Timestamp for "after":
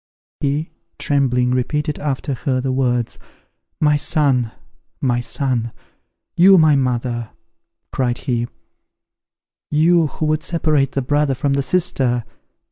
1.99-2.33